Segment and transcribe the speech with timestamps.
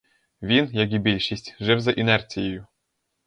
[0.41, 2.67] Він, як і більшість, жив за інерцією.